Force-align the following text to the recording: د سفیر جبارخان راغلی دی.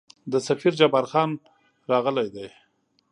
د 0.31 0.33
سفیر 0.47 0.73
جبارخان 0.79 1.29
راغلی 1.91 2.27
دی. 2.35 2.47